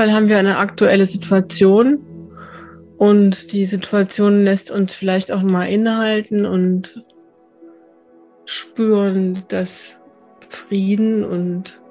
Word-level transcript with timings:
Fall 0.00 0.14
haben 0.14 0.30
wir 0.30 0.38
eine 0.38 0.56
aktuelle 0.56 1.04
Situation 1.04 1.98
und 2.96 3.52
die 3.52 3.66
Situation 3.66 4.44
lässt 4.44 4.70
uns 4.70 4.94
vielleicht 4.94 5.30
auch 5.30 5.42
mal 5.42 5.66
innehalten 5.66 6.46
und 6.46 7.04
spüren, 8.46 9.42
dass 9.48 10.00
Frieden 10.48 11.22
und 11.22 11.82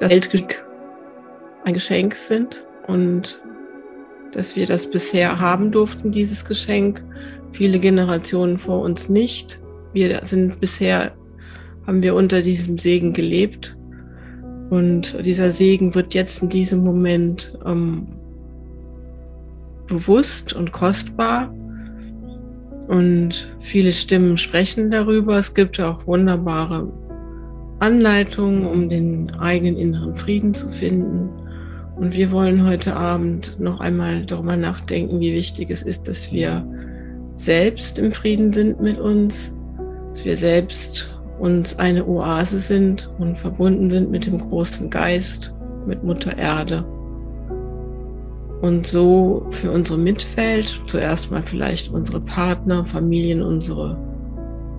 das 0.00 0.08
Weltglück 0.08 0.64
ein 1.64 1.74
Geschenk 1.74 2.14
sind 2.14 2.64
und 2.86 3.38
dass 4.30 4.56
wir 4.56 4.64
das 4.64 4.88
bisher 4.88 5.40
haben 5.40 5.72
durften, 5.72 6.10
dieses 6.10 6.46
Geschenk. 6.46 7.04
Viele 7.52 7.78
Generationen 7.78 8.56
vor 8.56 8.80
uns 8.80 9.10
nicht. 9.10 9.60
Wir 9.92 10.22
sind 10.24 10.58
bisher, 10.58 11.12
haben 11.86 12.02
wir 12.02 12.14
unter 12.14 12.40
diesem 12.40 12.78
Segen 12.78 13.12
gelebt. 13.12 13.76
Und 14.72 15.22
dieser 15.22 15.52
Segen 15.52 15.94
wird 15.94 16.14
jetzt 16.14 16.42
in 16.42 16.48
diesem 16.48 16.82
Moment 16.82 17.52
ähm, 17.66 18.06
bewusst 19.86 20.54
und 20.54 20.72
kostbar. 20.72 21.52
Und 22.88 23.54
viele 23.60 23.92
Stimmen 23.92 24.38
sprechen 24.38 24.90
darüber. 24.90 25.36
Es 25.36 25.52
gibt 25.52 25.78
auch 25.78 26.06
wunderbare 26.06 26.90
Anleitungen, 27.80 28.64
um 28.64 28.88
den 28.88 29.30
eigenen 29.32 29.76
inneren 29.76 30.14
Frieden 30.14 30.54
zu 30.54 30.66
finden. 30.68 31.28
Und 31.96 32.16
wir 32.16 32.30
wollen 32.30 32.66
heute 32.66 32.96
Abend 32.96 33.60
noch 33.60 33.78
einmal 33.80 34.24
darüber 34.24 34.56
nachdenken, 34.56 35.20
wie 35.20 35.34
wichtig 35.34 35.68
es 35.70 35.82
ist, 35.82 36.08
dass 36.08 36.32
wir 36.32 36.66
selbst 37.36 37.98
im 37.98 38.10
Frieden 38.10 38.54
sind 38.54 38.80
mit 38.80 38.98
uns, 38.98 39.52
dass 40.14 40.24
wir 40.24 40.38
selbst 40.38 41.11
uns 41.42 41.76
eine 41.76 42.06
Oase 42.06 42.58
sind 42.58 43.10
und 43.18 43.36
verbunden 43.36 43.90
sind 43.90 44.12
mit 44.12 44.26
dem 44.26 44.38
großen 44.38 44.90
Geist, 44.90 45.52
mit 45.88 46.04
Mutter 46.04 46.38
Erde. 46.38 46.84
Und 48.60 48.86
so 48.86 49.44
für 49.50 49.72
unsere 49.72 49.98
Mitwelt, 49.98 50.80
zuerst 50.86 51.32
mal 51.32 51.42
vielleicht 51.42 51.92
unsere 51.92 52.20
Partner, 52.20 52.84
Familien, 52.84 53.42
unsere 53.42 53.98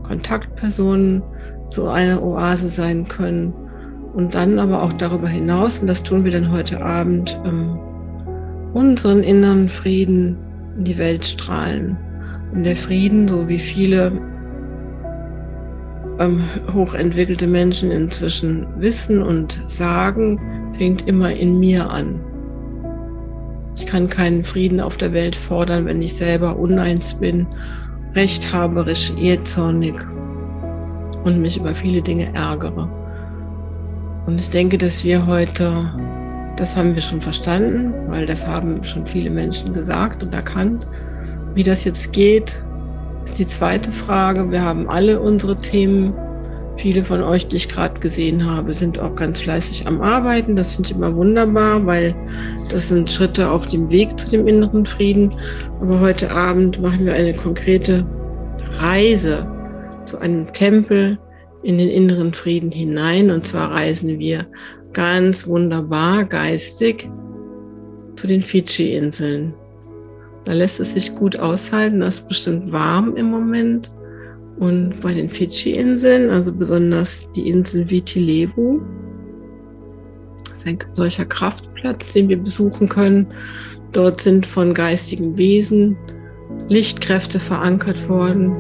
Kontaktpersonen, 0.04 1.22
so 1.70 1.90
eine 1.90 2.24
Oase 2.24 2.70
sein 2.70 3.06
können 3.10 3.54
und 4.14 4.34
dann 4.34 4.58
aber 4.58 4.84
auch 4.84 4.94
darüber 4.94 5.28
hinaus, 5.28 5.80
und 5.80 5.88
das 5.88 6.02
tun 6.02 6.24
wir 6.24 6.32
dann 6.32 6.50
heute 6.50 6.82
Abend, 6.82 7.38
ähm, 7.44 7.78
unseren 8.74 9.22
inneren 9.22 9.68
Frieden 9.68 10.38
in 10.78 10.86
die 10.86 10.98
Welt 10.98 11.26
strahlen. 11.26 11.98
Und 12.54 12.64
der 12.64 12.78
Frieden, 12.78 13.28
so 13.28 13.50
wie 13.50 13.60
viele 13.60 14.14
ähm, 16.20 16.44
hochentwickelte 16.74 17.48
Menschen 17.48 17.92
inzwischen 17.92 18.68
wissen 18.78 19.22
und 19.22 19.62
sagen, 19.68 20.40
fängt 20.78 21.08
immer 21.08 21.32
in 21.32 21.60
mir 21.60 21.90
an. 21.90 22.20
Ich 23.76 23.86
kann 23.88 24.08
keinen 24.08 24.44
Frieden 24.44 24.80
auf 24.80 24.98
der 24.98 25.14
Welt 25.14 25.36
fordern, 25.36 25.86
wenn 25.86 26.02
ich 26.02 26.14
selber 26.16 26.58
uneins 26.58 27.16
bin, 27.16 27.48
rechthaberisch, 28.14 29.12
ehrzornig 29.20 29.96
und 31.24 31.42
mich 31.42 31.58
über 31.58 31.74
viele 31.74 32.02
Dinge 32.02 32.34
ärgere. 32.34 32.90
Und 34.26 34.40
ich 34.40 34.50
denke, 34.50 34.78
dass 34.78 35.04
wir 35.04 35.26
heute, 35.26 35.92
das 36.56 36.78
haben 36.78 36.94
wir 36.96 37.02
schon 37.02 37.22
verstanden, 37.22 37.94
weil 38.08 38.26
das 38.26 38.48
haben 38.48 38.84
schon 38.84 39.06
viele 39.08 39.30
Menschen 39.30 39.74
gesagt 39.74 40.24
und 40.24 40.34
erkannt. 40.34 40.88
Wie 41.56 41.64
das 41.64 41.84
jetzt 41.84 42.14
geht, 42.14 42.62
die 43.32 43.48
zweite 43.48 43.92
Frage. 43.92 44.52
Wir 44.52 44.62
haben 44.64 44.90
alle 44.90 45.20
unsere 45.20 45.56
Themen. 45.58 46.14
Viele 46.78 47.04
von 47.04 47.22
euch, 47.22 47.48
die 47.48 47.58
ich 47.58 47.70
gerade 47.70 48.00
gesehen 48.00 48.50
habe, 48.50 48.74
sind 48.74 48.98
auch 48.98 49.16
ganz 49.16 49.42
fleißig 49.42 49.86
am 49.88 50.02
Arbeiten. 50.02 50.56
Das 50.56 50.76
finde 50.76 50.90
ich 50.90 50.96
immer 50.96 51.16
wunderbar, 51.16 51.86
weil 51.86 52.16
das 52.70 52.90
sind 52.90 53.10
Schritte 53.10 53.50
auf 53.52 53.68
dem 53.68 53.92
Weg 53.92 54.20
zu 54.20 54.30
dem 54.30 54.48
inneren 54.48 54.86
Frieden. 54.86 55.34
Aber 55.82 56.00
heute 56.00 56.32
Abend 56.32 56.82
machen 56.82 57.06
wir 57.06 57.14
eine 57.14 57.34
konkrete 57.34 58.06
Reise 58.80 59.48
zu 60.06 60.18
einem 60.18 60.52
Tempel, 60.52 61.20
in 61.62 61.78
den 61.78 61.90
inneren 61.90 62.34
Frieden 62.34 62.72
hinein. 62.72 63.32
Und 63.32 63.46
zwar 63.46 63.72
reisen 63.72 64.20
wir 64.20 64.46
ganz 64.92 65.48
wunderbar 65.48 66.26
geistig 66.26 67.10
zu 68.16 68.28
den 68.28 68.42
Fidschi-Inseln. 68.42 69.54
Da 70.46 70.54
lässt 70.54 70.80
es 70.80 70.94
sich 70.94 71.16
gut 71.16 71.38
aushalten, 71.38 72.02
das 72.02 72.16
ist 72.16 72.28
bestimmt 72.28 72.72
warm 72.72 73.16
im 73.16 73.32
Moment. 73.32 73.92
Und 74.58 75.00
bei 75.02 75.14
den 75.14 75.30
Fidschi-Inseln, 75.30 76.30
also 76.30 76.54
besonders 76.54 77.28
die 77.36 77.50
Insel 77.50 77.90
Viti 77.90 78.50
ist 80.56 80.68
ein 80.68 80.78
solcher 80.94 81.26
Kraftplatz, 81.26 82.14
den 82.14 82.30
wir 82.30 82.38
besuchen 82.38 82.88
können. 82.88 83.28
Dort 83.92 84.22
sind 84.22 84.46
von 84.46 84.74
geistigen 84.74 85.38
Wesen 85.38 85.98
Lichtkräfte 86.70 87.40
verankert 87.40 88.08
worden, 88.08 88.54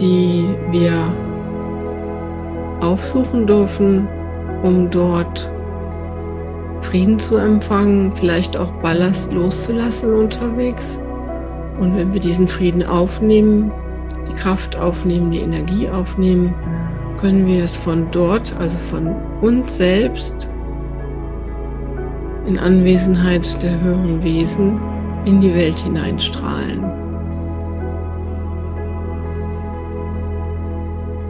die 0.00 0.44
wir 0.72 1.12
aufsuchen 2.80 3.46
dürfen, 3.46 4.08
um 4.62 4.90
dort 4.90 5.50
Frieden 6.82 7.18
zu 7.18 7.36
empfangen, 7.36 8.14
vielleicht 8.16 8.56
auch 8.56 8.70
Ballast 8.82 9.32
loszulassen 9.32 10.14
unterwegs. 10.14 11.00
Und 11.78 11.96
wenn 11.96 12.12
wir 12.12 12.20
diesen 12.20 12.48
Frieden 12.48 12.82
aufnehmen, 12.82 13.70
die 14.28 14.34
Kraft 14.34 14.76
aufnehmen, 14.76 15.30
die 15.30 15.40
Energie 15.40 15.88
aufnehmen, 15.88 16.54
können 17.18 17.46
wir 17.46 17.64
es 17.64 17.76
von 17.76 18.06
dort, 18.10 18.54
also 18.58 18.78
von 18.78 19.14
uns 19.40 19.76
selbst, 19.76 20.50
in 22.46 22.58
Anwesenheit 22.58 23.62
der 23.62 23.80
höheren 23.80 24.22
Wesen 24.22 24.80
in 25.24 25.40
die 25.40 25.54
Welt 25.54 25.78
hineinstrahlen. 25.78 26.82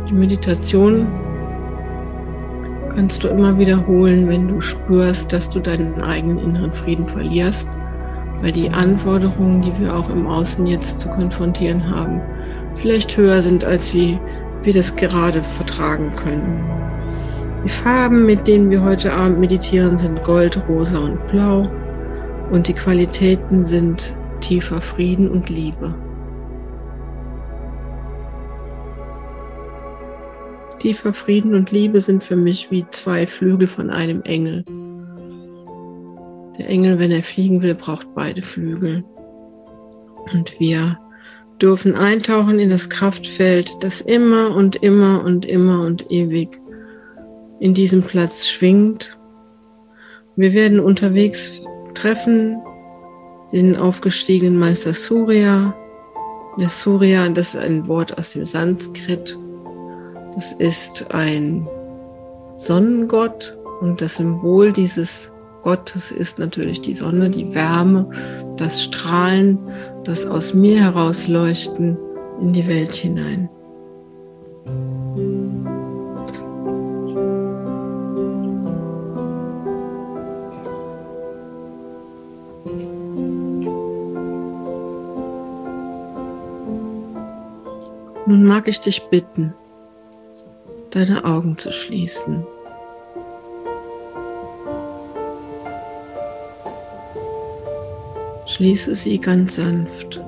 Die 0.08 0.14
Meditation 0.14 1.06
kannst 2.94 3.24
du 3.24 3.28
immer 3.28 3.58
wiederholen, 3.58 4.28
wenn 4.28 4.48
du 4.48 4.60
spürst, 4.60 5.32
dass 5.32 5.50
du 5.50 5.60
deinen 5.60 6.00
eigenen 6.00 6.38
inneren 6.38 6.72
Frieden 6.72 7.06
verlierst, 7.06 7.68
weil 8.40 8.52
die 8.52 8.70
Anforderungen, 8.70 9.62
die 9.62 9.78
wir 9.78 9.94
auch 9.94 10.08
im 10.10 10.26
Außen 10.26 10.66
jetzt 10.66 11.00
zu 11.00 11.08
konfrontieren 11.08 11.90
haben, 11.90 12.20
vielleicht 12.76 13.16
höher 13.16 13.42
sind, 13.42 13.64
als 13.64 13.92
wie 13.92 14.18
wir 14.62 14.72
das 14.72 14.94
gerade 14.96 15.42
vertragen 15.42 16.12
können. 16.16 16.64
Die 17.64 17.70
Farben, 17.70 18.24
mit 18.24 18.46
denen 18.46 18.70
wir 18.70 18.82
heute 18.82 19.12
Abend 19.12 19.40
meditieren, 19.40 19.98
sind 19.98 20.22
Gold, 20.22 20.58
Rosa 20.68 20.98
und 20.98 21.26
Blau 21.28 21.68
und 22.50 22.68
die 22.68 22.74
Qualitäten 22.74 23.64
sind 23.64 24.14
tiefer 24.40 24.80
Frieden 24.80 25.28
und 25.30 25.48
Liebe. 25.48 25.94
Tiefer 30.78 31.12
Frieden 31.12 31.54
und 31.54 31.72
Liebe 31.72 32.00
sind 32.00 32.22
für 32.22 32.36
mich 32.36 32.70
wie 32.70 32.86
zwei 32.90 33.26
Flügel 33.26 33.66
von 33.66 33.90
einem 33.90 34.22
Engel. 34.22 34.64
Der 36.58 36.68
Engel, 36.68 36.98
wenn 36.98 37.10
er 37.10 37.22
fliegen 37.22 37.62
will, 37.62 37.74
braucht 37.74 38.14
beide 38.14 38.42
Flügel. 38.42 39.04
Und 40.32 40.58
wir 40.58 40.98
dürfen 41.62 41.94
eintauchen 41.94 42.58
in 42.58 42.70
das 42.70 42.90
Kraftfeld, 42.90 43.70
das 43.80 44.00
immer 44.00 44.54
und 44.54 44.76
immer 44.76 45.24
und 45.24 45.44
immer 45.46 45.82
und 45.82 46.10
ewig 46.10 46.60
in 47.60 47.74
diesem 47.74 48.02
Platz 48.02 48.46
schwingt. 48.46 49.18
Wir 50.36 50.52
werden 50.52 50.80
unterwegs 50.80 51.60
treffen 51.94 52.58
den 53.52 53.76
aufgestiegenen 53.76 54.58
Meister 54.58 54.92
Surya. 54.92 55.74
Der 56.58 56.68
Surya, 56.68 57.28
das 57.28 57.54
ist 57.54 57.60
ein 57.60 57.88
Wort 57.88 58.18
aus 58.18 58.32
dem 58.32 58.46
Sanskrit 58.46 59.36
es 60.38 60.52
ist 60.52 61.10
ein 61.10 61.68
Sonnengott 62.54 63.58
und 63.80 64.00
das 64.00 64.16
Symbol 64.16 64.72
dieses 64.72 65.32
Gottes 65.68 66.10
ist 66.10 66.38
natürlich 66.38 66.80
die 66.80 66.94
Sonne, 66.94 67.28
die 67.28 67.54
Wärme, 67.54 68.08
das 68.56 68.82
Strahlen, 68.82 69.58
das 70.02 70.24
aus 70.24 70.54
mir 70.54 70.80
herausleuchten 70.80 71.98
in 72.40 72.54
die 72.54 72.66
Welt 72.66 72.94
hinein. 72.94 73.50
Nun 88.24 88.46
mag 88.46 88.68
ich 88.68 88.80
dich 88.80 89.02
bitten, 89.10 89.52
deine 90.92 91.26
Augen 91.26 91.58
zu 91.58 91.70
schließen. 91.72 92.46
Schließe 98.58 98.96
sie 98.96 99.20
ganz 99.20 99.54
sanft 99.54 100.20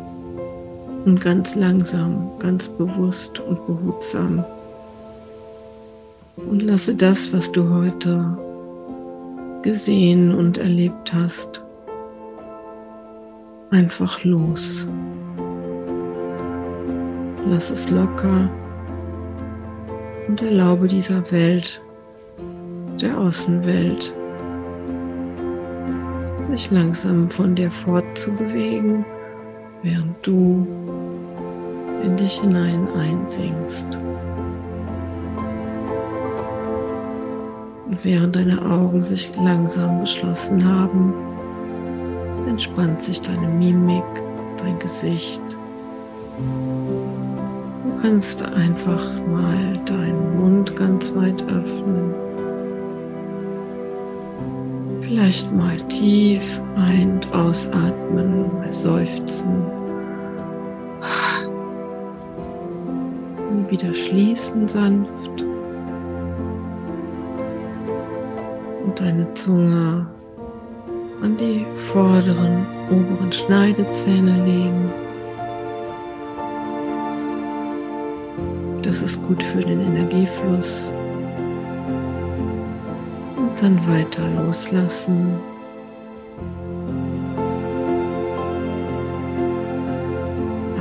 und 1.04 1.20
ganz 1.20 1.56
langsam, 1.56 2.30
ganz 2.38 2.68
bewusst 2.68 3.40
und 3.40 3.66
behutsam. 3.66 4.44
Und 6.36 6.62
lasse 6.62 6.94
das, 6.94 7.32
was 7.32 7.50
du 7.50 7.68
heute 7.68 8.38
gesehen 9.62 10.32
und 10.32 10.58
erlebt 10.58 11.12
hast, 11.12 11.60
einfach 13.72 14.22
los. 14.22 14.86
Lass 17.48 17.72
es 17.72 17.90
locker 17.90 18.48
und 20.28 20.40
erlaube 20.40 20.86
dieser 20.86 21.28
Welt, 21.32 21.82
der 23.00 23.18
Außenwelt, 23.18 24.14
sich 26.50 26.70
langsam 26.70 27.30
von 27.30 27.54
dir 27.54 27.70
fortzubewegen, 27.70 29.04
während 29.82 30.26
du 30.26 30.66
in 32.04 32.16
dich 32.16 32.40
hinein 32.40 32.88
einsinkst. 32.96 33.98
Und 37.86 38.04
während 38.04 38.36
deine 38.36 38.60
Augen 38.62 39.02
sich 39.02 39.30
langsam 39.36 40.00
geschlossen 40.00 40.64
haben, 40.64 41.12
entspannt 42.48 43.02
sich 43.02 43.20
deine 43.20 43.48
Mimik, 43.48 44.04
dein 44.58 44.78
Gesicht. 44.78 45.42
Du 46.38 48.02
kannst 48.02 48.42
einfach 48.42 49.04
mal 49.28 49.78
deinen 49.84 50.36
Mund 50.38 50.74
ganz 50.76 51.14
weit 51.14 51.42
öffnen. 51.42 52.29
Vielleicht 55.10 55.50
mal 55.50 55.76
tief 55.88 56.62
ein- 56.76 57.14
und 57.14 57.34
ausatmen, 57.34 58.46
mal 58.58 58.72
seufzen. 58.72 59.64
Und 63.50 63.68
wieder 63.68 63.92
schließen 63.92 64.68
sanft. 64.68 65.44
Und 68.84 69.00
deine 69.00 69.26
Zunge 69.34 70.06
an 71.22 71.36
die 71.36 71.66
vorderen, 71.74 72.64
oberen 72.88 73.32
Schneidezähne 73.32 74.44
legen. 74.44 74.92
Das 78.82 79.02
ist 79.02 79.20
gut 79.26 79.42
für 79.42 79.60
den 79.60 79.80
Energiefluss. 79.80 80.92
Dann 83.60 83.78
weiter 83.86 84.26
loslassen. 84.26 85.34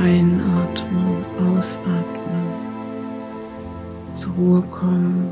Einatmen, 0.01 1.25
ausatmen, 1.37 2.53
zur 4.13 4.33
Ruhe 4.35 4.61
kommen 4.71 5.27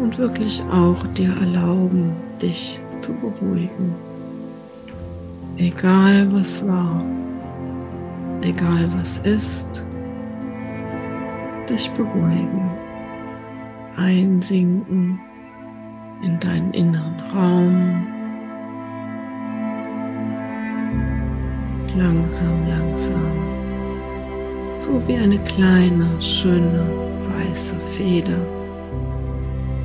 und 0.00 0.16
wirklich 0.16 0.62
auch 0.72 1.04
dir 1.14 1.34
erlauben, 1.40 2.12
dich 2.40 2.78
zu 3.00 3.12
beruhigen. 3.14 3.92
Egal 5.56 6.32
was 6.32 6.64
war, 6.64 7.02
egal 8.42 8.88
was 8.96 9.16
ist, 9.24 9.82
dich 11.68 11.90
beruhigen, 11.90 12.70
einsinken 13.96 15.18
in 16.24 16.40
deinen 16.40 16.72
inneren 16.72 17.20
Raum. 17.32 18.06
Langsam, 21.96 22.66
langsam, 22.68 23.32
so 24.78 25.00
wie 25.06 25.16
eine 25.16 25.38
kleine, 25.38 26.10
schöne, 26.20 26.84
weiße 27.28 27.76
Feder, 27.96 28.40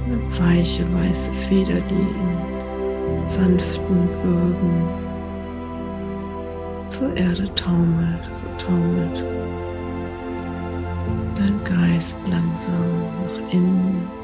eine 0.06 0.40
weiche, 0.40 0.86
weiße 0.92 1.32
Feder, 1.34 1.80
die 1.82 1.94
in 1.94 3.28
sanften 3.28 4.08
Bögen 4.24 4.88
zur 6.90 7.16
Erde 7.16 7.54
taumelt, 7.54 8.24
so 8.34 8.66
taumelt 8.66 9.24
dein 11.36 11.64
Geist 11.64 12.20
langsam 12.28 12.74
nach 13.24 13.54
innen. 13.54 14.19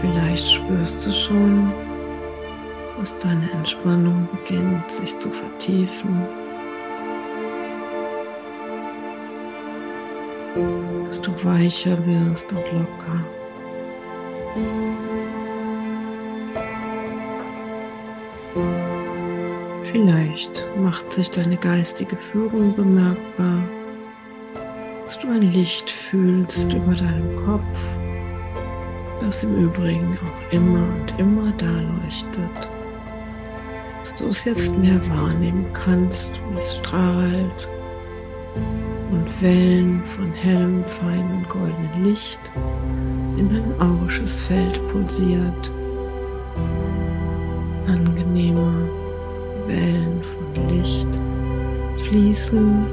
Vielleicht 0.00 0.50
spürst 0.50 1.06
du 1.06 1.12
schon, 1.12 1.72
dass 2.98 3.16
deine 3.18 3.50
Entspannung 3.52 4.28
beginnt 4.32 4.90
sich 4.90 5.16
zu 5.18 5.30
vertiefen. 5.30 6.22
Dass 11.06 11.20
du 11.20 11.32
weicher 11.44 11.96
wirst 12.06 12.50
und 12.52 12.64
locker. 12.72 13.20
Vielleicht 19.84 20.66
macht 20.82 21.12
sich 21.12 21.30
deine 21.30 21.56
geistige 21.56 22.16
Führung 22.16 22.74
bemerkbar, 22.74 23.62
dass 25.06 25.18
du 25.18 25.28
ein 25.28 25.52
Licht 25.52 25.88
fühlst 25.88 26.72
über 26.72 26.94
deinem 26.94 27.36
Kopf, 27.44 27.78
das 29.28 29.44
im 29.44 29.64
Übrigen 29.64 30.16
auch 30.16 30.52
immer 30.54 30.84
und 30.84 31.18
immer 31.18 31.52
da 31.58 31.66
leuchtet, 31.66 32.68
dass 34.00 34.14
du 34.14 34.28
es 34.28 34.42
jetzt 34.44 34.74
mehr 34.78 34.98
wahrnehmen 35.10 35.66
kannst, 35.74 36.32
wie 36.32 36.58
es 36.58 36.76
strahlt 36.76 37.68
und 39.10 39.42
Wellen 39.42 40.02
von 40.04 40.32
hellem, 40.32 40.82
feinem, 40.86 41.44
goldenen 41.46 42.04
Licht 42.04 42.40
in 43.36 43.50
dein 43.50 43.78
aurisches 43.78 44.44
Feld 44.44 44.80
pulsiert. 44.88 45.70
Angenehmer 47.86 48.72
Wellen 49.66 50.22
von 50.22 50.68
Licht 50.70 51.08
fließen 52.08 52.86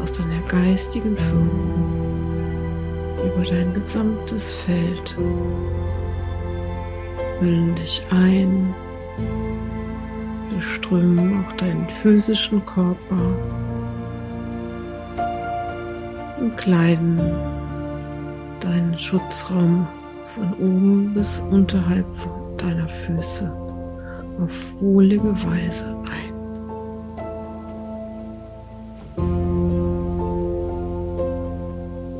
aus 0.00 0.12
deiner 0.12 0.40
geistigen 0.42 1.18
Führung 1.18 2.10
über 3.24 3.44
dein 3.44 3.74
gesamtes 3.74 4.50
Feld, 4.50 5.16
hüllen 7.40 7.74
dich 7.74 8.02
ein, 8.10 8.74
durchströmen 10.50 11.44
auch 11.44 11.52
deinen 11.54 11.88
physischen 11.88 12.64
Körper 12.66 13.34
und 16.38 16.56
kleiden 16.56 17.18
deinen 18.60 18.98
Schutzraum 18.98 19.86
von 20.26 20.52
oben 20.54 21.14
bis 21.14 21.42
unterhalb 21.50 22.06
deiner 22.58 22.88
Füße 22.88 23.50
auf 24.42 24.80
wohlige 24.80 25.32
Weise 25.44 25.84
ein. 26.04 26.30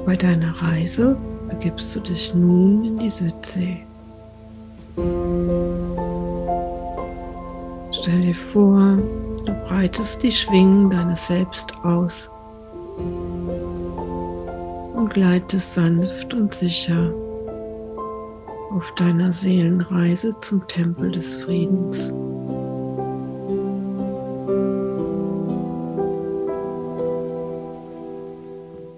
Bei 0.06 0.16
deiner 0.16 0.60
Reise 0.60 1.16
begibst 1.48 1.94
du 1.94 2.00
dich 2.00 2.34
nun 2.34 2.84
in 2.84 2.98
die 2.98 3.10
Südsee. 3.10 3.86
Stell 7.92 8.22
dir 8.22 8.34
vor, 8.34 8.98
du 9.44 9.52
breitest 9.68 10.22
die 10.22 10.32
Schwingen 10.32 10.90
deines 10.90 11.26
Selbst 11.26 11.72
aus 11.84 12.30
und 14.94 15.10
gleitest 15.10 15.74
sanft 15.74 16.32
und 16.34 16.54
sicher 16.54 17.12
auf 18.70 18.94
deiner 18.94 19.32
Seelenreise 19.32 20.34
zum 20.40 20.66
Tempel 20.68 21.12
des 21.12 21.36
Friedens. 21.42 22.12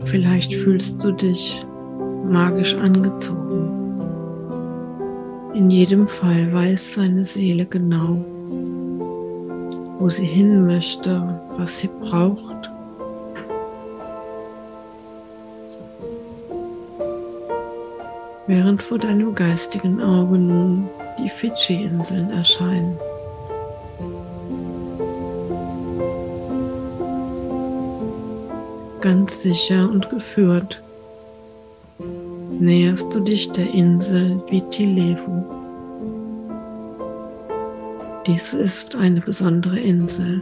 Vielleicht 0.06 0.54
fühlst 0.54 1.02
du 1.02 1.12
dich 1.12 1.64
magisch 2.28 2.74
angezogen. 2.74 3.81
In 5.54 5.70
jedem 5.70 6.08
Fall 6.08 6.50
weiß 6.50 6.94
deine 6.94 7.24
Seele 7.24 7.66
genau, 7.66 8.24
wo 9.98 10.08
sie 10.08 10.24
hin 10.24 10.66
möchte, 10.66 11.38
was 11.58 11.78
sie 11.78 11.90
braucht. 12.00 12.70
Während 18.46 18.82
vor 18.82 18.98
deinem 18.98 19.34
geistigen 19.34 20.00
Auge 20.00 20.38
nun 20.38 20.88
die 21.18 21.28
Fidschi-Inseln 21.28 22.30
erscheinen. 22.30 22.96
Ganz 29.02 29.42
sicher 29.42 29.90
und 29.90 30.08
geführt 30.08 30.82
näherst 32.62 33.12
du 33.12 33.18
dich 33.18 33.50
der 33.50 33.74
Insel 33.74 34.40
Vitilevu. 34.48 35.42
Dies 38.24 38.54
ist 38.54 38.94
eine 38.94 39.20
besondere 39.20 39.80
Insel 39.80 40.40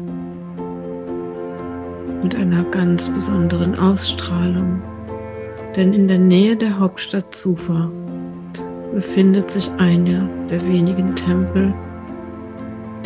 mit 2.23 2.35
einer 2.35 2.63
ganz 2.65 3.09
besonderen 3.09 3.75
Ausstrahlung 3.75 4.83
Denn 5.77 5.95
in 5.95 6.09
der 6.09 6.19
Nähe 6.19 6.57
der 6.57 6.79
Hauptstadt 6.79 7.35
Sufa 7.35 7.91
befindet 8.93 9.51
sich 9.51 9.71
einer 9.79 10.29
der 10.51 10.67
wenigen 10.67 11.17
Tempel, 11.17 11.73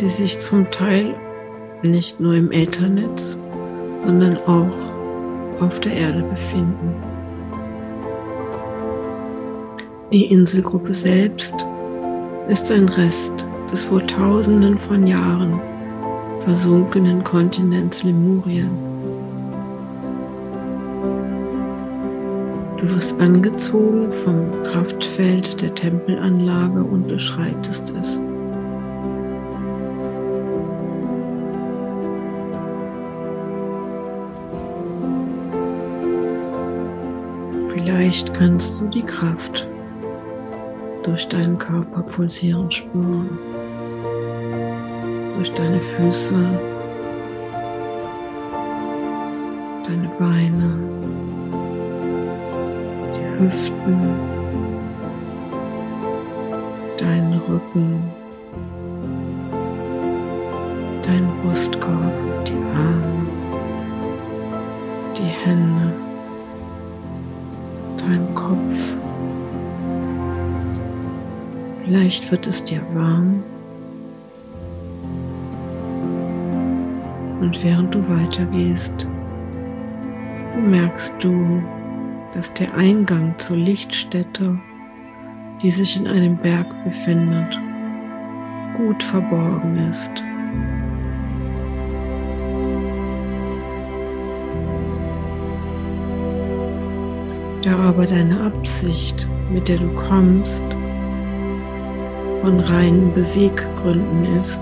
die 0.01 0.09
sich 0.09 0.39
zum 0.41 0.69
Teil 0.71 1.15
nicht 1.83 2.19
nur 2.19 2.33
im 2.33 2.51
Äthernetz, 2.51 3.37
sondern 3.99 4.35
auch 4.39 5.61
auf 5.61 5.79
der 5.79 5.93
Erde 5.93 6.23
befinden. 6.23 7.04
Die 10.15 10.31
Inselgruppe 10.31 10.93
selbst 10.93 11.53
ist 12.47 12.71
ein 12.71 12.87
Rest 12.87 13.45
des 13.69 13.83
vor 13.83 13.99
Tausenden 14.07 14.79
von 14.79 15.05
Jahren 15.05 15.59
versunkenen 16.39 17.21
Kontinents 17.21 18.01
Lemurien. 18.01 18.69
Du 22.77 22.89
wirst 22.95 23.19
angezogen 23.19 24.09
vom 24.09 24.63
Kraftfeld 24.63 25.61
der 25.61 25.75
Tempelanlage 25.75 26.81
und 26.81 27.09
beschreitest 27.09 27.91
es. 27.99 28.21
Vielleicht 37.73 38.33
kannst 38.33 38.79
du 38.79 38.87
die 38.87 39.03
Kraft 39.03 39.67
durch 41.05 41.27
deinen 41.27 41.59
Körper 41.59 42.01
pulsieren 42.01 42.71
spüren, 42.71 43.37
durch 45.35 45.51
deine 45.53 45.79
Füße, 45.79 46.33
deine 49.83 50.09
Beine, 50.17 50.79
die 53.13 53.39
Hüften, 53.39 53.97
deinen 56.97 57.39
Rücken, 57.47 58.01
deinen 61.05 61.31
Brustkorb, 61.43 62.45
die 62.47 62.75
Arme, 62.75 63.27
die 65.15 65.21
Hände, 65.21 65.93
deinen 67.99 68.33
Kopf. 68.33 68.94
Vielleicht 71.85 72.31
wird 72.31 72.47
es 72.47 72.63
dir 72.63 72.81
warm. 72.93 73.43
Und 77.39 77.63
während 77.63 77.93
du 77.93 78.09
weitergehst, 78.09 79.07
merkst 80.59 81.13
du, 81.19 81.61
dass 82.33 82.51
der 82.53 82.73
Eingang 82.73 83.35
zur 83.37 83.57
Lichtstätte, 83.57 84.57
die 85.61 85.69
sich 85.69 85.95
in 85.95 86.07
einem 86.07 86.37
Berg 86.37 86.65
befindet, 86.83 87.59
gut 88.77 89.03
verborgen 89.03 89.77
ist. 89.89 90.11
Da 97.61 97.77
aber 97.77 98.07
deine 98.07 98.41
Absicht, 98.41 99.27
mit 99.51 99.67
der 99.67 99.77
du 99.77 99.89
kommst, 99.93 100.63
von 102.45 102.59
reinen 102.59 103.11
Beweggründen 103.11 104.37
ist, 104.37 104.59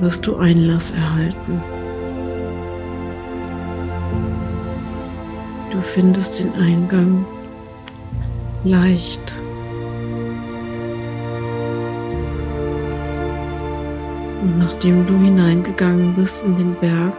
wirst 0.00 0.26
du 0.26 0.36
Einlass 0.36 0.90
erhalten. 0.90 1.62
Du 5.70 5.80
findest 5.80 6.40
den 6.40 6.52
Eingang 6.56 7.24
leicht. 8.64 9.40
Und 14.42 14.58
nachdem 14.58 15.06
du 15.06 15.14
hineingegangen 15.14 16.14
bist 16.16 16.44
in 16.44 16.58
den 16.58 16.74
Berg, 16.82 17.14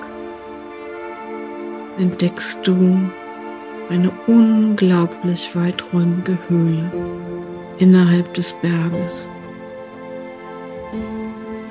entdeckst 1.98 2.60
du 2.68 3.00
eine 3.90 4.12
unglaublich 4.28 5.56
weiträumige 5.56 6.38
Höhle 6.48 6.92
innerhalb 7.80 8.34
des 8.34 8.54
Berges. 8.54 9.28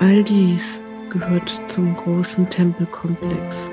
All 0.01 0.23
dies 0.23 0.81
gehört 1.11 1.61
zum 1.69 1.97
großen 1.97 2.49
Tempelkomplex. 2.51 3.71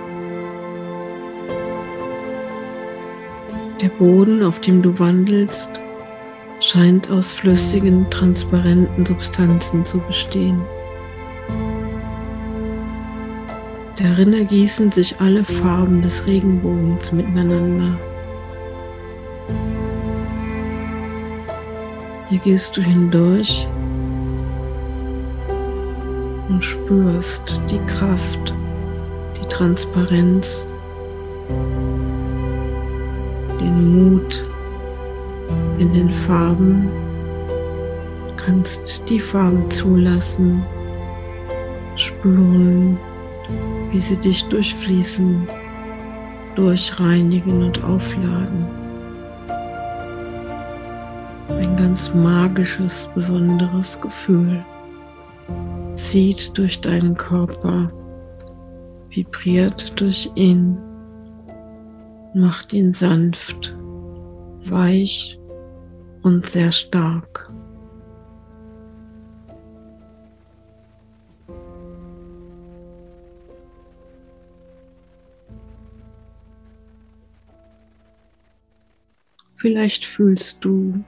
Der 3.82 3.90
Boden, 3.90 4.44
auf 4.44 4.62
dem 4.62 4.82
du 4.82 4.98
wandelst, 5.00 5.82
scheint 6.60 7.10
aus 7.10 7.34
flüssigen, 7.34 8.08
transparenten 8.12 9.06
Substanzen 9.06 9.86
zu 9.86 9.98
bestehen. 10.00 10.62
Darin 13.98 14.34
ergießen 14.34 14.92
sich 14.92 15.20
alle 15.20 15.44
Farben 15.44 16.02
des 16.02 16.26
Regenbogens 16.26 17.12
miteinander. 17.12 17.98
Hier 22.32 22.40
gehst 22.40 22.78
du 22.78 22.82
hindurch 22.82 23.68
und 26.48 26.64
spürst 26.64 27.60
die 27.70 27.80
Kraft, 27.80 28.56
die 29.36 29.46
Transparenz, 29.50 30.66
den 33.60 34.14
Mut 34.14 34.46
in 35.78 35.92
den 35.92 36.14
Farben. 36.14 36.88
Du 38.30 38.46
kannst 38.46 39.04
die 39.10 39.20
Farben 39.20 39.70
zulassen, 39.70 40.64
spüren, 41.98 42.98
wie 43.92 44.00
sie 44.00 44.16
dich 44.16 44.46
durchfließen, 44.46 45.50
durchreinigen 46.56 47.62
und 47.62 47.84
aufladen 47.84 48.91
ganz 51.92 52.14
magisches, 52.14 53.10
besonderes 53.14 54.00
Gefühl 54.00 54.64
zieht 55.96 56.58
durch 56.58 56.82
deinen 56.82 57.16
Körper, 57.16 57.92
vibriert 59.10 60.00
durch 60.00 60.30
ihn, 60.36 60.78
macht 62.34 62.74
ihn 62.74 62.94
sanft, 62.94 63.76
weich 64.66 65.40
und 66.24 66.50
sehr 66.50 66.72
stark. 66.72 67.52
Vielleicht 79.54 80.06
fühlst 80.06 80.66
du, 80.66 81.04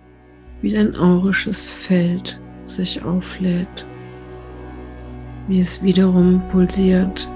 wie 0.64 0.72
dein 0.72 0.96
aurisches 0.96 1.70
Feld 1.70 2.40
sich 2.64 3.04
auflädt, 3.04 3.86
wie 5.50 5.60
es 5.60 5.84
wiederum 5.84 6.42
pulsiert. 6.50 7.28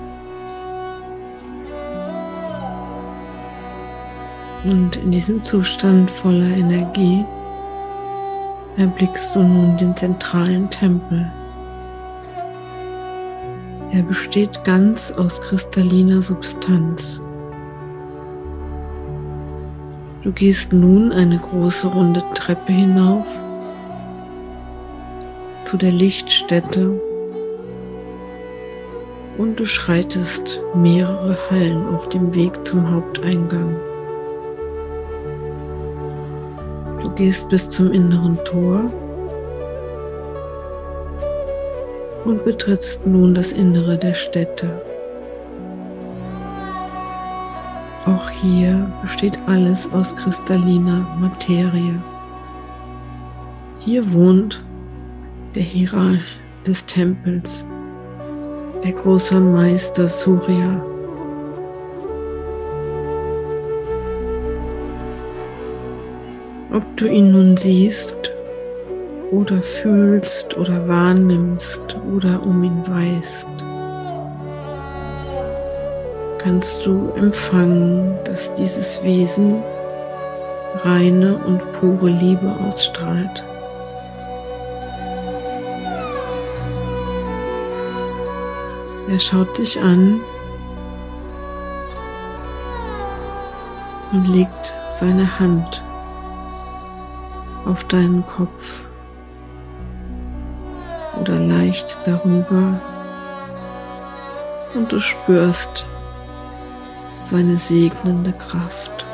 Und 4.63 4.95
in 4.95 5.11
diesem 5.11 5.43
Zustand 5.43 6.09
voller 6.09 6.55
Energie 6.55 7.25
erblickst 8.77 9.35
du 9.35 9.43
nun 9.43 9.77
den 9.77 9.95
zentralen 9.95 10.69
Tempel. 10.69 11.29
Er 13.91 14.03
besteht 14.03 14.63
ganz 14.63 15.11
aus 15.11 15.41
kristalliner 15.41 16.21
Substanz. 16.21 17.21
Du 20.27 20.33
gehst 20.33 20.73
nun 20.73 21.13
eine 21.13 21.39
große 21.39 21.87
runde 21.87 22.21
Treppe 22.35 22.73
hinauf 22.73 23.25
zu 25.63 25.77
der 25.77 25.93
Lichtstätte 25.93 26.99
und 29.37 29.57
du 29.57 29.65
schreitest 29.65 30.59
mehrere 30.75 31.37
Hallen 31.49 31.87
auf 31.95 32.09
dem 32.09 32.35
Weg 32.35 32.67
zum 32.67 32.93
Haupteingang. 32.93 33.77
Du 37.01 37.09
gehst 37.11 37.47
bis 37.47 37.69
zum 37.69 37.93
inneren 37.93 38.37
Tor 38.43 38.91
und 42.25 42.43
betrittst 42.43 43.07
nun 43.07 43.33
das 43.33 43.53
Innere 43.53 43.97
der 43.97 44.13
Stätte. 44.13 44.81
Auch 48.07 48.29
hier 48.29 48.89
besteht 49.01 49.37
alles 49.47 49.91
aus 49.91 50.15
kristalliner 50.15 51.05
Materie. 51.19 52.01
Hier 53.79 54.13
wohnt 54.13 54.63
der 55.55 55.63
Hierarch 55.63 56.39
des 56.65 56.85
Tempels, 56.85 57.65
der 58.81 58.93
große 58.93 59.37
Meister 59.41 60.07
Surya. 60.07 60.81
Ob 66.71 66.83
du 66.95 67.07
ihn 67.07 67.33
nun 67.33 67.57
siehst 67.57 68.31
oder 69.31 69.61
fühlst 69.61 70.55
oder 70.55 70.87
wahrnimmst 70.87 71.97
oder 72.15 72.41
um 72.41 72.63
ihn 72.63 72.83
weißt, 72.87 73.47
kannst 76.47 76.85
du 76.85 77.11
empfangen, 77.17 78.17
dass 78.23 78.55
dieses 78.55 79.03
Wesen 79.03 79.61
reine 80.81 81.35
und 81.35 81.59
pure 81.73 82.07
Liebe 82.07 82.49
ausstrahlt. 82.65 83.43
Er 89.09 89.19
schaut 89.19 89.57
dich 89.57 89.77
an 89.81 90.21
und 94.13 94.29
legt 94.29 94.73
seine 94.89 95.39
Hand 95.39 95.83
auf 97.65 97.83
deinen 97.89 98.25
Kopf 98.25 98.83
oder 101.19 101.41
leicht 101.41 101.99
darüber 102.05 102.79
und 104.75 104.89
du 104.89 105.01
spürst 105.01 105.85
seine 107.29 107.57
segnende 107.57 108.31
Kraft, 108.31 109.05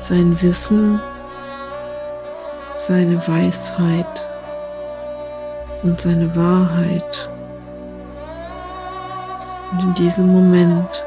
sein 0.00 0.36
Wissen, 0.42 1.00
seine 2.76 3.24
Weisheit 3.28 4.26
und 5.84 6.00
seine 6.00 6.34
Wahrheit. 6.34 7.30
Und 9.70 9.80
in 9.80 9.94
diesem 9.94 10.26
Moment 10.26 11.04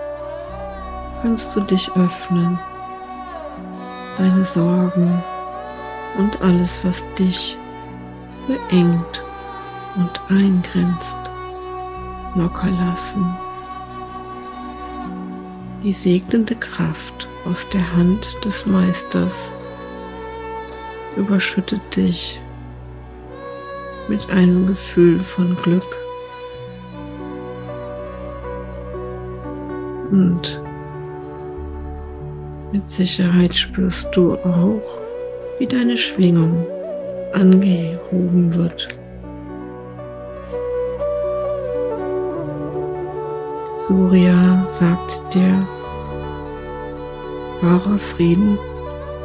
kannst 1.22 1.54
du 1.58 1.60
dich 1.62 1.92
öffnen, 1.98 2.58
deine 4.18 4.46
Sorgen 4.46 5.22
und 6.18 6.42
alles, 6.42 6.86
was 6.86 7.04
dich 7.18 7.58
beengt 8.48 9.24
und 9.98 10.22
eingrenzt, 10.30 11.18
locker 12.36 12.70
lassen. 12.70 13.49
Die 15.84 15.94
segnende 15.94 16.56
Kraft 16.56 17.30
aus 17.46 17.66
der 17.70 17.96
Hand 17.96 18.36
des 18.44 18.66
Meisters 18.66 19.50
überschüttet 21.16 21.80
dich 21.96 22.38
mit 24.10 24.30
einem 24.30 24.68
Gefühl 24.68 25.22
von 25.22 25.56
Glück 25.64 25.98
und 30.12 30.62
mit 32.74 32.90
Sicherheit 32.90 33.56
spürst 33.56 34.10
du 34.14 34.34
auch, 34.34 34.98
wie 35.60 35.66
deine 35.66 35.98
Schwingung 35.98 36.66
angehoben 37.32 38.54
wird. 38.54 38.99
Surya 43.90 44.68
sagt 44.68 45.34
dir, 45.34 45.68
wahrer 47.60 47.98
Frieden 47.98 48.60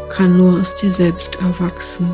kann 0.09 0.39
nur 0.39 0.59
aus 0.59 0.75
dir 0.77 0.91
selbst 0.91 1.37
erwachsen. 1.43 2.09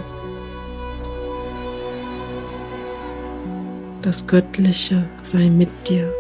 Das 4.03 4.27
Göttliche 4.27 5.09
sei 5.23 5.49
mit 5.49 5.69
dir. 5.89 6.13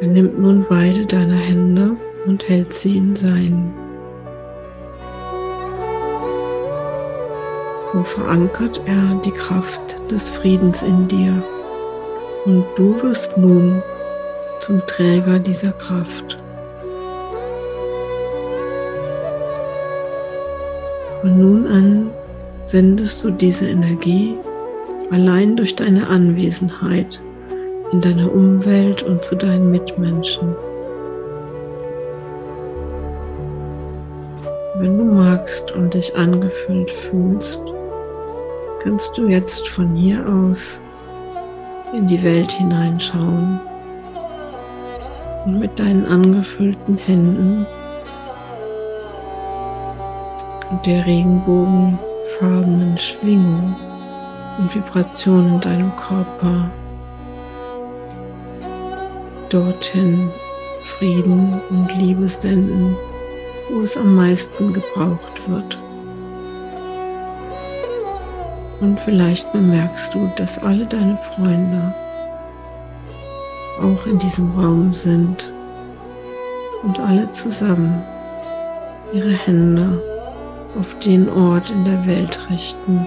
Er 0.00 0.06
nimmt 0.06 0.38
nun 0.38 0.64
beide 0.68 1.04
deine 1.04 1.34
Hände 1.34 1.96
und 2.26 2.48
hält 2.48 2.72
sie 2.74 2.96
in 2.96 3.16
seinen. 3.16 3.79
So 7.92 8.04
verankert 8.04 8.80
er 8.86 9.20
die 9.24 9.32
Kraft 9.32 9.80
des 10.10 10.30
Friedens 10.30 10.82
in 10.82 11.08
dir 11.08 11.42
und 12.44 12.64
du 12.76 13.02
wirst 13.02 13.36
nun 13.36 13.82
zum 14.60 14.80
Träger 14.86 15.40
dieser 15.40 15.72
Kraft. 15.72 16.38
Von 21.20 21.40
nun 21.40 21.66
an 21.66 22.10
sendest 22.66 23.24
du 23.24 23.30
diese 23.30 23.66
Energie 23.66 24.36
allein 25.10 25.56
durch 25.56 25.74
deine 25.74 26.06
Anwesenheit 26.06 27.20
in 27.90 28.00
deiner 28.00 28.32
Umwelt 28.32 29.02
und 29.02 29.24
zu 29.24 29.34
deinen 29.34 29.72
Mitmenschen. 29.72 30.54
Wenn 34.78 34.96
du 34.96 35.04
magst 35.04 35.72
und 35.72 35.92
dich 35.92 36.14
angefüllt 36.14 36.90
fühlst, 36.90 37.60
kannst 38.90 39.16
du 39.16 39.28
jetzt 39.28 39.68
von 39.68 39.94
hier 39.94 40.26
aus 40.28 40.80
in 41.92 42.08
die 42.08 42.20
Welt 42.24 42.50
hineinschauen 42.50 43.60
und 45.44 45.60
mit 45.60 45.78
deinen 45.78 46.04
angefüllten 46.06 46.96
Händen 46.96 47.64
und 50.70 50.84
der 50.84 51.06
regenbogenfarbenen 51.06 52.98
Schwingung 52.98 53.76
und 54.58 54.74
Vibration 54.74 55.50
in 55.50 55.60
deinem 55.60 55.92
Körper 55.94 56.68
dorthin 59.50 60.28
Frieden 60.82 61.60
und 61.70 61.96
Liebe 61.96 62.28
senden, 62.28 62.96
wo 63.70 63.82
es 63.82 63.96
am 63.96 64.16
meisten 64.16 64.72
gebraucht 64.72 65.48
wird. 65.48 65.78
Und 68.80 68.98
vielleicht 68.98 69.52
bemerkst 69.52 70.14
du, 70.14 70.30
dass 70.36 70.58
alle 70.58 70.86
deine 70.86 71.18
Freunde 71.18 71.94
auch 73.80 74.06
in 74.06 74.18
diesem 74.18 74.58
Raum 74.58 74.94
sind 74.94 75.52
und 76.82 76.98
alle 76.98 77.30
zusammen 77.30 78.02
ihre 79.12 79.32
Hände 79.32 80.02
auf 80.78 80.98
den 81.00 81.28
Ort 81.28 81.70
in 81.70 81.84
der 81.84 82.06
Welt 82.06 82.38
richten, 82.50 83.06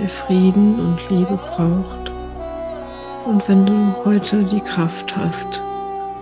der 0.00 0.08
Frieden 0.08 0.80
und 0.80 1.10
Liebe 1.10 1.38
braucht. 1.50 2.10
Und 3.24 3.46
wenn 3.48 3.66
du 3.66 3.94
heute 4.04 4.42
die 4.44 4.60
Kraft 4.60 5.16
hast, 5.16 5.62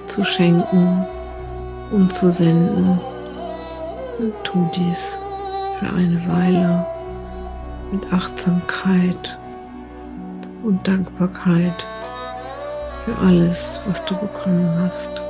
zu 0.06 0.24
schenken 0.24 1.06
und 1.92 2.12
zu 2.12 2.30
senden, 2.30 2.98
dann 4.18 4.32
tu 4.44 4.68
dies 4.74 5.18
für 5.78 5.88
eine 5.88 6.20
Weile 6.26 6.86
mit 8.00 8.12
Achtsamkeit 8.12 9.38
und 10.62 10.86
Dankbarkeit 10.86 11.84
für 13.04 13.16
alles, 13.18 13.78
was 13.86 14.04
du 14.04 14.14
bekommen 14.16 14.68
hast. 14.78 15.25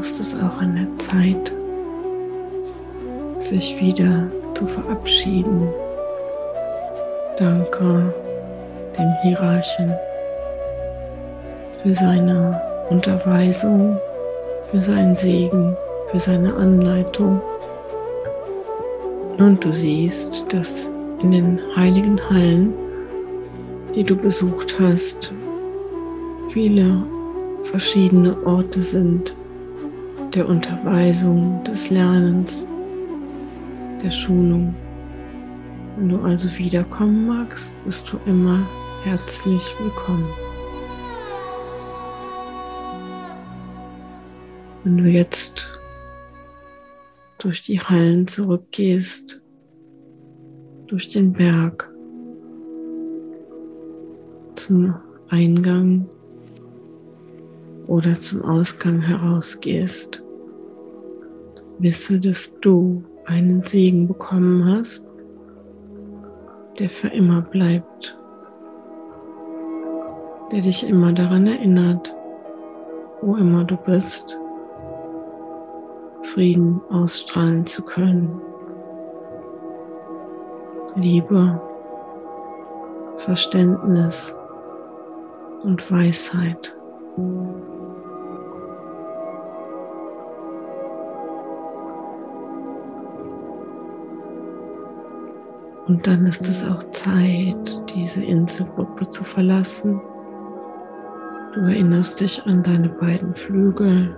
Ist 0.00 0.18
es 0.18 0.34
auch 0.34 0.62
an 0.62 0.76
der 0.76 0.98
Zeit, 0.98 1.52
sich 3.40 3.78
wieder 3.78 4.30
zu 4.54 4.66
verabschieden. 4.66 5.68
Danke 7.38 8.14
dem 8.96 9.12
Hierarchen 9.22 9.92
für 11.82 11.92
seine 11.92 12.58
Unterweisung, 12.88 13.98
für 14.70 14.80
seinen 14.80 15.14
Segen, 15.14 15.76
für 16.10 16.18
seine 16.18 16.54
Anleitung. 16.54 17.42
Und 19.36 19.62
du 19.62 19.70
siehst, 19.74 20.50
dass 20.50 20.88
in 21.22 21.32
den 21.32 21.60
heiligen 21.76 22.18
Hallen, 22.30 22.72
die 23.94 24.04
du 24.04 24.16
besucht 24.16 24.76
hast, 24.80 25.30
viele 26.54 27.02
verschiedene 27.64 28.34
Orte 28.46 28.82
sind 28.82 29.34
der 30.34 30.48
Unterweisung, 30.48 31.62
des 31.64 31.90
Lernens, 31.90 32.64
der 34.02 34.10
Schulung. 34.10 34.74
Wenn 35.96 36.08
du 36.08 36.20
also 36.20 36.48
wiederkommen 36.56 37.26
magst, 37.26 37.72
bist 37.84 38.12
du 38.12 38.18
immer 38.26 38.64
herzlich 39.02 39.74
willkommen. 39.80 40.28
Wenn 44.84 44.98
du 44.98 45.10
jetzt 45.10 45.68
durch 47.38 47.62
die 47.62 47.80
Hallen 47.80 48.28
zurückgehst, 48.28 49.40
durch 50.86 51.08
den 51.08 51.32
Berg 51.32 51.90
zum 54.54 54.94
Eingang 55.28 56.08
oder 57.90 58.20
zum 58.20 58.44
Ausgang 58.44 59.00
herausgehst, 59.00 60.22
wisse, 61.80 62.20
dass 62.20 62.54
du 62.60 63.02
einen 63.24 63.62
Segen 63.62 64.06
bekommen 64.06 64.64
hast, 64.64 65.04
der 66.78 66.88
für 66.88 67.08
immer 67.08 67.42
bleibt, 67.42 68.16
der 70.52 70.60
dich 70.60 70.88
immer 70.88 71.12
daran 71.12 71.48
erinnert, 71.48 72.14
wo 73.22 73.34
immer 73.34 73.64
du 73.64 73.76
bist, 73.76 74.38
Frieden 76.22 76.80
ausstrahlen 76.90 77.66
zu 77.66 77.82
können. 77.82 78.40
Liebe, 80.94 81.60
Verständnis 83.16 84.32
und 85.64 85.90
Weisheit. 85.90 86.76
Und 95.90 96.06
dann 96.06 96.24
ist 96.24 96.46
es 96.46 96.64
auch 96.64 96.84
Zeit, 96.92 97.82
diese 97.92 98.22
Inselgruppe 98.22 99.10
zu 99.10 99.24
verlassen. 99.24 100.00
Du 101.52 101.62
erinnerst 101.62 102.20
dich 102.20 102.40
an 102.46 102.62
deine 102.62 102.90
beiden 102.90 103.34
Flügel, 103.34 104.16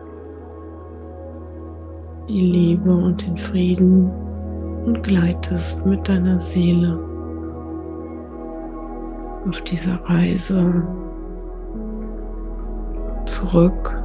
die 2.28 2.42
Liebe 2.42 2.94
und 2.94 3.26
den 3.26 3.38
Frieden 3.38 4.10
und 4.84 5.02
gleitest 5.02 5.86
mit 5.86 6.06
deiner 6.06 6.42
Seele 6.42 6.98
auf 9.48 9.62
dieser 9.62 9.94
Reise 9.94 10.86
zurück 13.24 13.98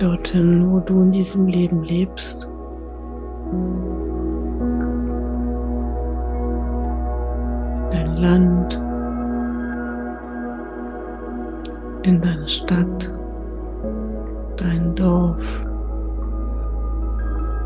dorthin, 0.00 0.68
wo 0.68 0.80
du 0.80 1.00
in 1.02 1.12
diesem 1.12 1.46
Leben 1.46 1.84
lebst. 1.84 2.48
Dein 7.90 8.16
Land, 8.16 8.74
in 12.02 12.20
deine 12.20 12.48
Stadt, 12.48 13.12
dein 14.56 14.94
Dorf 14.94 15.68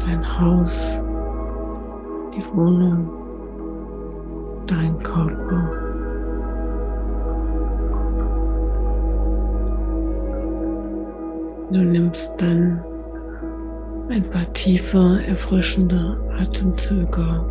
dein 0.06 0.40
Haus, 0.40 1.00
die 2.34 2.44
Wohnung, 2.56 3.08
dein 4.66 4.98
Körper. 4.98 5.70
Du 11.70 11.78
nimmst 11.78 12.32
dann 12.38 12.82
ein 14.10 14.22
paar 14.24 14.52
tiefe, 14.52 15.20
erfrischende 15.26 16.18
Atemzüge. 16.38 17.44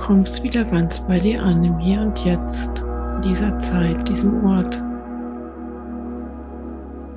Kommst 0.00 0.42
wieder 0.42 0.64
ganz 0.64 0.98
bei 1.00 1.20
dir 1.20 1.42
an, 1.42 1.62
im 1.62 1.78
Hier 1.78 2.00
und 2.00 2.24
Jetzt, 2.24 2.82
in 3.16 3.22
dieser 3.22 3.58
Zeit, 3.60 4.08
diesem 4.08 4.44
Ort 4.44 4.82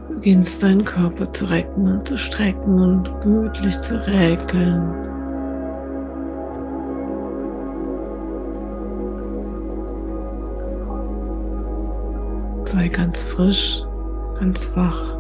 beginnst 0.10 0.62
deinen 0.62 0.84
Körper 0.84 1.32
zu 1.32 1.46
recken 1.46 1.88
und 1.88 2.08
zu 2.08 2.18
strecken 2.18 2.80
und 2.80 3.22
gemütlich 3.22 3.80
zu 3.82 3.96
räkeln. 4.06 4.94
Sei 12.66 12.90
ganz 12.90 13.24
frisch, 13.24 13.84
ganz 14.40 14.70
wach 14.76 15.16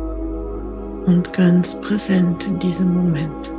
und 1.06 1.32
ganz 1.34 1.80
präsent 1.82 2.45
in 2.45 2.60
diesem 2.60 2.93
Moment. 2.93 3.54